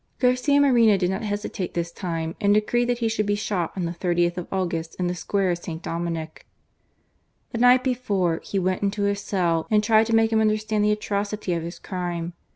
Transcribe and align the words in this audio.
Garcia 0.17 0.59
Moreno 0.59 0.97
did 0.97 1.11
not 1.11 1.21
hesitate 1.21 1.75
this 1.75 1.91
time, 1.91 2.35
and 2.41 2.55
decreed 2.55 2.85
that 2.89 2.97
he 2.97 3.07
should 3.07 3.27
be 3.27 3.35
shot 3.35 3.71
on 3.75 3.85
the 3.85 3.91
30th 3.91 4.35
of 4.35 4.47
August 4.51 4.95
in 4.95 5.05
the 5.05 5.13
Square 5.13 5.51
of 5.51 5.57
St. 5.59 5.83
Dominic. 5.83 6.47
The 7.51 7.59
night 7.59 7.83
before, 7.83 8.41
he 8.43 8.57
went 8.57 8.81
into 8.81 9.03
his 9.03 9.19
cell 9.21 9.67
and 9.69 9.83
tried 9.83 10.07
to 10.07 10.15
make 10.15 10.31
him 10.33 10.41
understand 10.41 10.83
the 10.83 10.91
atrocity 10.91 11.53
of 11.53 11.61
his 11.61 11.77
crime. 11.77 12.33